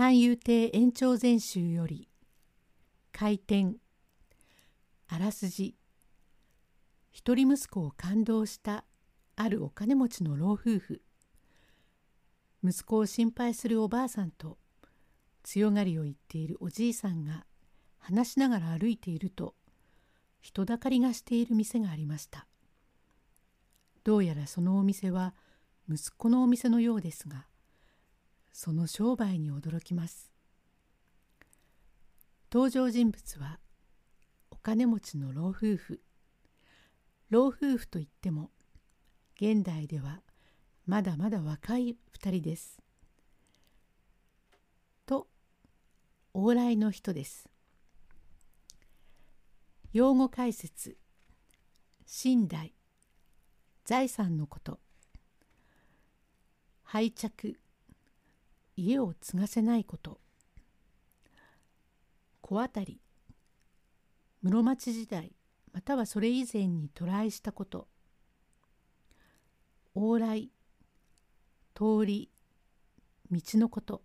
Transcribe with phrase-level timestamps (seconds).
[0.00, 2.08] 三遊亭延長全集より
[3.12, 3.76] 開店。
[5.08, 5.76] あらすじ。
[7.10, 8.86] 一人息子を感動した
[9.36, 11.02] あるお金持ちの老夫婦。
[12.64, 14.56] 息子を心配するおばあさんと
[15.42, 17.44] 強がりを言っているおじいさんが
[17.98, 19.54] 話しながら歩いていると
[20.40, 22.46] 人だかりがしている店がありました。
[24.02, 25.34] どうやらそのお店は
[25.90, 27.49] 息子のお店のようですが
[28.52, 30.30] その商売に驚きます
[32.52, 33.58] 登場人物は
[34.50, 36.00] お金持ちの老夫婦
[37.30, 38.50] 老夫婦といっても
[39.40, 40.20] 現代では
[40.84, 42.78] まだまだ若い2人です。
[45.06, 45.28] と
[46.34, 47.48] 往来の人です。
[49.92, 50.96] 用語解説
[52.24, 52.74] 寝台
[53.84, 54.80] 財産のこと
[56.82, 57.60] 拝着
[58.80, 60.18] 家を継がせないこと。
[62.40, 62.98] 小当たり
[64.42, 65.36] 室町時代
[65.72, 67.88] またはそれ以前に渡来したこと。
[69.94, 70.50] 往来
[71.74, 72.30] 通り
[73.30, 74.02] 道のこと。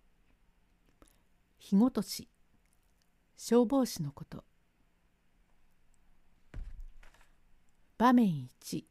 [1.57, 2.29] 日ごとし
[3.37, 4.43] 消防士のこと。
[7.97, 8.83] 場面1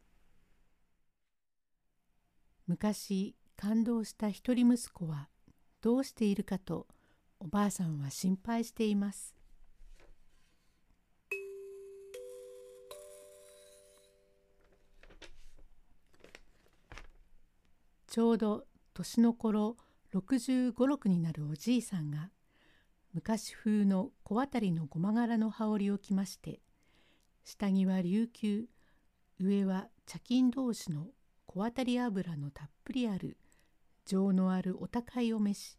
[2.65, 5.29] 昔感動した一人息子は
[5.85, 6.87] どうしているかと
[7.39, 9.35] おばあさんは心配しています。
[18.07, 19.77] ちょうど年の頃
[20.11, 22.31] 6 5 6になるおじいさんが
[23.13, 26.61] 昔風の小渡りのごま柄の羽織を着まして
[27.43, 28.65] 下着は琉球
[29.39, 31.09] 上は茶金同士の
[31.45, 33.37] 小渡り油のたっぷりある
[34.05, 35.77] 情のあるお高いお召し。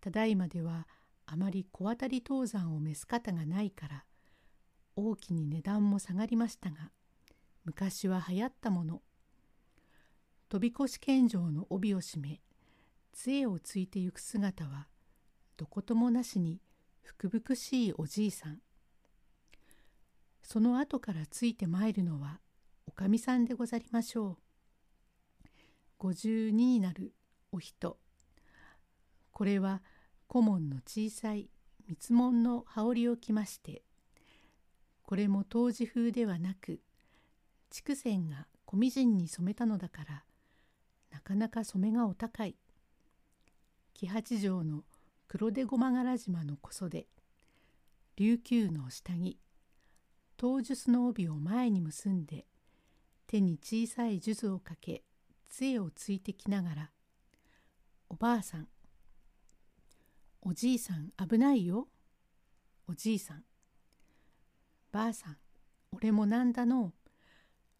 [0.00, 0.86] ただいまでは
[1.26, 4.04] あまり小渡り登山を召す方がないから
[4.96, 6.90] 大きに値段も下がりましたが
[7.64, 9.02] 昔は流行ったもの。
[10.48, 12.40] 飛び越し献上の帯を締め
[13.12, 14.88] 杖をついてゆく姿は
[15.56, 16.60] どこともなしに
[17.02, 18.60] 福々しいおじいさん。
[20.42, 22.40] その後からついて参るのは
[22.86, 24.47] おかみさんでござりましょう。
[25.98, 27.12] 52になる
[27.52, 27.98] お人。
[29.32, 29.82] これは
[30.26, 31.48] 顧問の小さい
[31.88, 33.82] 三門の羽織を着まして
[35.02, 36.80] これも当時風ではなく
[37.70, 40.24] 筑前が小みじんに染めたのだから
[41.12, 42.56] なかなか染めがお高い。
[43.94, 44.84] 木八条の
[45.26, 47.06] 黒手駒柄島の小袖
[48.16, 49.38] 琉球の下着
[50.36, 52.46] 当術の帯を前に結んで
[53.26, 55.02] 手に小さい数珠をかけ
[55.48, 56.92] 杖をついてきながら
[58.08, 58.68] 「おばあさん
[60.40, 61.88] おじいさん危ないよ。
[62.86, 63.44] おじいさん
[64.92, 65.38] ばあさん
[65.92, 66.94] 俺もなんだの。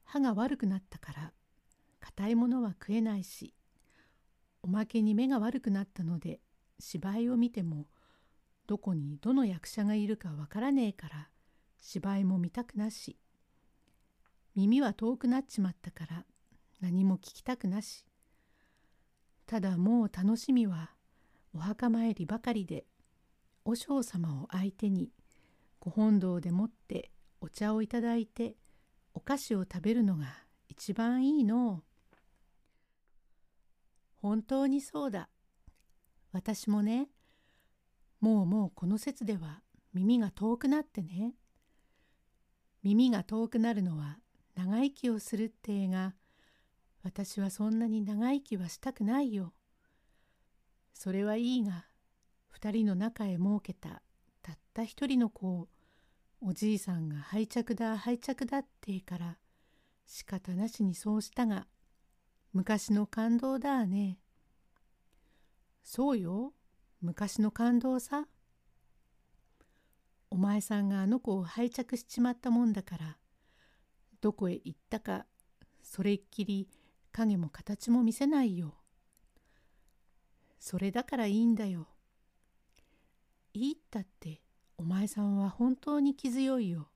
[0.05, 1.33] 歯が悪くなったから
[2.01, 3.55] 硬いものは食えないし
[4.63, 6.41] おまけに目が悪くなったので
[6.79, 7.87] 芝居を見ても
[8.67, 11.29] どこにどの役者がいるかわからねえから
[11.79, 13.19] 芝居も見たくなし。
[14.55, 16.25] 耳は遠くなっちまったから
[16.81, 18.05] 何も聞きたくなし
[19.47, 20.91] ただもう楽しみは
[21.55, 22.85] お墓参りばかりで
[23.65, 25.11] 和尚様を相手に
[25.81, 28.55] ご本堂でもってお茶をいただいて
[29.15, 30.27] お菓子を食べるのが
[30.69, 31.83] 一番いいの
[34.21, 35.29] 本当にそうだ。
[36.33, 37.09] 私もね、
[38.21, 39.63] もうもうこの説では
[39.95, 41.35] 耳が遠くなってね。
[42.83, 44.19] 耳が遠くなるのは
[44.57, 46.15] 長生きをするってえが、
[47.03, 49.53] 私はそんなに長生きはしたくないよ。
[50.93, 51.87] それはいいが、
[52.49, 54.03] 二人の中へ設けた
[54.43, 55.69] たった一人の子を、
[56.41, 59.39] おじいさんが拝着だ拝着だってから
[60.07, 61.67] 仕方なしにそうしたが
[62.53, 64.19] 昔の感動だね。
[65.83, 66.55] そうよ、
[67.01, 68.27] 昔の感動さ。
[70.31, 73.19] お前さんがあの子を拝着しちまったもんだから、
[74.21, 75.27] どこへ行ったか、
[75.83, 76.69] それっきり
[77.13, 78.75] 影も形も見せないよ。
[80.59, 81.89] それだからいいんだよ。
[83.55, 84.41] いいったって、
[84.77, 86.89] お前さんは本当に気強いよ。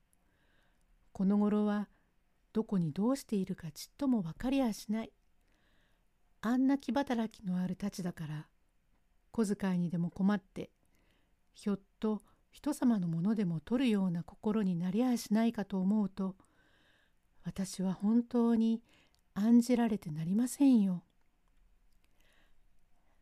[1.13, 1.89] この頃は、
[2.53, 5.13] どこにどうしているかちっとも分かりやしない。
[6.45, 8.47] あんな気働きのあるたちだから
[9.31, 10.71] 小遣いにでも困って
[11.55, 12.21] ひょっと
[12.51, 16.35] 人様のものでも取るような心になりやしないかと思うと
[17.45, 18.83] 私は本当に
[19.35, 21.03] 案じられてなりませんよ。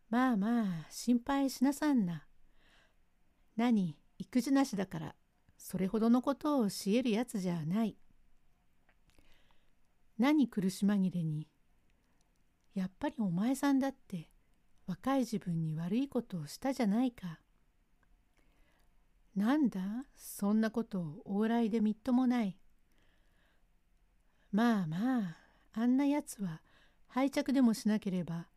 [0.08, 2.26] まあまあ心配しなさんな。
[3.56, 5.14] 何育児なしだから
[5.56, 7.96] それほどのことをしえるやつじゃない。
[10.18, 11.46] 何苦し紛れに。
[12.74, 14.30] やっぱりお前さんだって
[14.86, 17.40] 若い自分に悪いことをしたじゃないか。
[19.36, 19.80] なんだ
[20.16, 22.56] そんなことを往来でみっともない。
[24.50, 25.39] まあまあ
[25.72, 26.62] あんなやつは
[27.08, 28.48] 拝着でもしなければ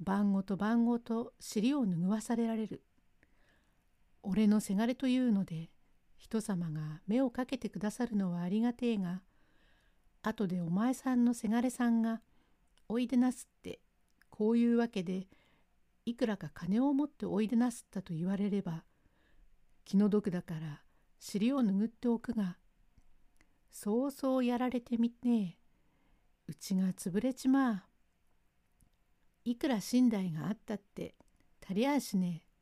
[0.00, 2.82] 番ごと番ごと尻を拭わされられる。
[4.22, 5.70] 俺のせがれというので
[6.16, 9.20] 人様が目をかけてくださるのはありがてえが
[10.22, 12.22] 後でお前さんのせがれさんが
[12.88, 13.80] おいでなすって
[14.30, 15.26] こういうわけで
[16.06, 18.84] いくらか金を持っておいでなすったと言われれば
[19.84, 20.80] 気の毒だから
[21.18, 22.56] 尻を拭っておくが
[23.70, 25.63] そうそうやられてみねえ
[26.46, 27.84] うちが潰れちまあ
[29.44, 31.14] いくら寝台があったって
[31.62, 32.54] 足りやしねえ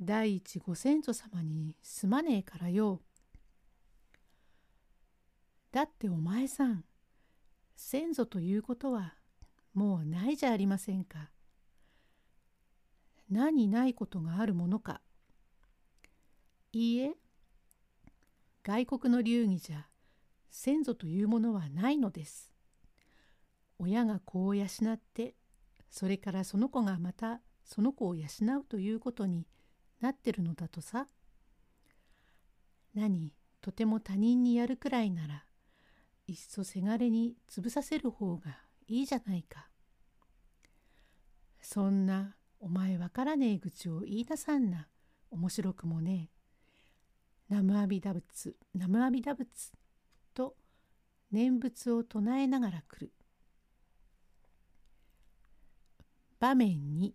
[0.00, 3.00] 第一ご先祖様にすまねえからよ。
[5.70, 6.84] だってお前さん
[7.76, 9.14] 先祖ということは
[9.72, 11.30] もうないじゃありませんか。
[13.30, 15.00] 何ないことがあるものか。
[16.72, 17.14] いいえ
[18.64, 19.86] 外国の流儀じゃ
[20.56, 22.52] 先祖というものはないのです。
[23.80, 25.34] 親が子を養って
[25.90, 28.22] それからその子がまたその子を養
[28.60, 29.48] うということに
[30.00, 31.08] なってるのだとさ。
[32.94, 35.44] 何とても他人にやるくらいなら
[36.28, 38.56] いっそせがれに潰させる方が
[38.86, 39.68] いいじゃないか。
[41.60, 44.86] そんなお前わからねえ口を言いなさんな
[45.32, 46.30] 面白くもね
[47.50, 47.54] え。
[47.56, 49.72] ナムアビダ仏ナムアビダ仏
[51.34, 53.12] 念仏を唱えながら来る。
[56.38, 57.14] 場面に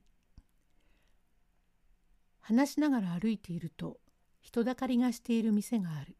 [2.42, 4.00] 話しながら歩いていると
[4.42, 6.18] 人だかりがしている店がある。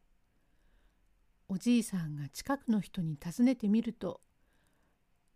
[1.48, 4.20] おじいさんが近くの人に尋ねてみると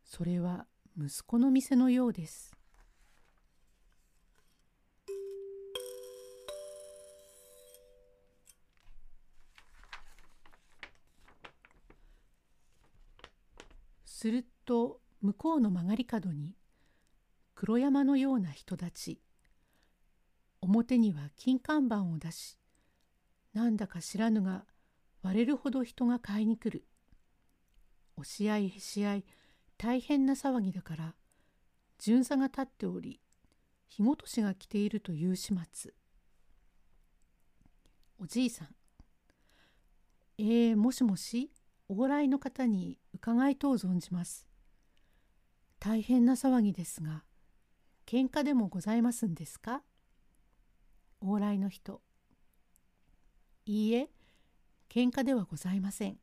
[0.05, 2.57] それは息子の店のようです。
[14.25, 16.55] すると向こうの曲がり角に
[17.55, 19.21] 黒山のような人たち
[20.63, 22.57] 表には金看板を出し
[23.53, 24.65] なんだか知らぬが
[25.23, 26.87] 割れるほど人が買いに来る。
[28.17, 29.25] 押し合いへし合い
[29.77, 31.15] 大変な騒ぎだから
[31.99, 33.21] 巡査が立っており
[33.89, 35.93] 日ごとしが来ているという始末。
[38.19, 38.69] おじいさん
[40.39, 41.51] えー、もしもし？
[41.91, 44.47] 往来の方に伺いとう存じます。
[45.79, 47.25] 大変な騒ぎですが
[48.07, 49.83] 喧嘩でもございますんですか？
[51.23, 52.01] 往来の人。
[53.67, 54.11] いいえ
[54.89, 56.19] 喧嘩ではございません。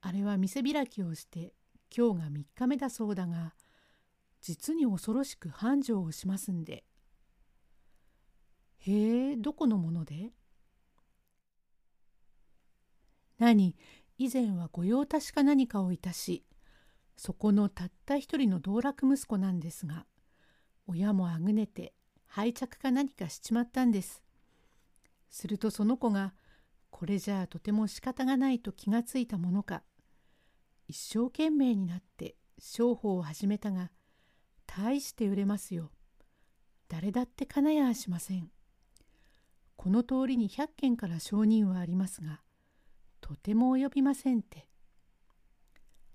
[0.00, 1.54] あれは店開きをして
[1.96, 3.54] 今日が3日目だそうだが
[4.42, 6.84] 実に恐ろしく繁盛をしますんで。
[8.78, 10.32] へえどこのもので？
[13.38, 13.74] 何
[14.18, 16.44] 以前は御用達か何かをいたし
[17.16, 20.06] そこのたった一人の道楽息子なんですが
[20.86, 21.94] 親もあぐねて
[22.26, 24.20] 拝着か何かしちまったんです。
[25.30, 26.34] するとその子が
[26.90, 29.82] これじゃあとても仕方がないと気がついたものか
[30.86, 33.90] 一生懸命になって商法を始めたが
[34.66, 35.90] 大して売れますよ。
[36.88, 38.50] 誰だって金やしません。
[39.76, 42.40] この通りに100件から証人はありますが
[43.24, 44.68] とても及びませんって。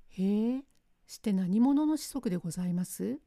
[0.09, 0.63] へえ
[1.07, 3.17] して何者の子息でございます？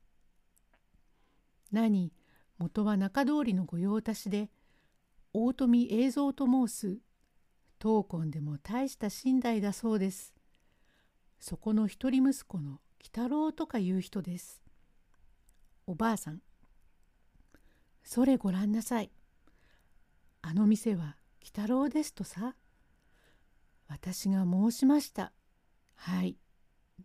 [1.73, 2.13] 何
[2.59, 4.51] 元は中通りの御用達で
[5.33, 6.99] 大富映像と申す
[7.81, 10.33] 闘魂でも大した寝台だそうです。
[11.41, 14.63] そこの一人息子の鬼太郎とかいう人です。
[15.89, 16.41] おばあさん。
[18.05, 19.11] それごらんなさい。
[20.41, 22.55] あの店は鬼太郎ですとさ。
[23.93, 25.33] 私が申しました。
[25.97, 26.39] はい。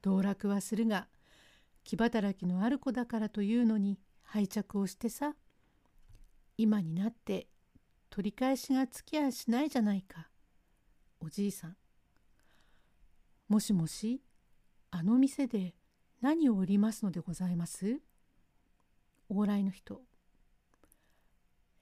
[0.01, 1.09] 道楽はするが、
[1.83, 5.35] 気働きのある子だからというのに拝着をしてさ。
[6.55, 7.47] 今になって
[8.09, 10.29] 取り返しがつきやしないじゃないか。
[11.19, 11.75] おじいさん。
[13.49, 14.21] もしもし、
[14.89, 15.75] あの店で
[16.21, 17.99] 何を売りますのでございます？
[19.29, 20.01] 往来の人。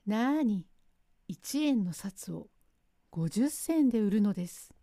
[0.08, 0.66] なーに、
[1.30, 2.48] 1円の札を
[3.12, 4.74] 50銭で売るのです。